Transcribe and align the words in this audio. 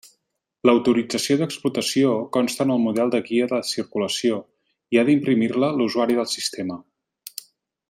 L'autorització 0.67 1.35
d'explotació 1.41 2.13
consta 2.37 2.65
en 2.67 2.73
el 2.77 2.81
model 2.85 3.13
de 3.17 3.21
guia 3.27 3.49
de 3.53 3.61
circulació, 3.73 4.41
i 4.97 5.01
ha 5.01 5.05
d'imprimir-la 5.11 5.71
l'usuari 5.77 6.19
del 6.23 6.33
sistema. 6.35 6.81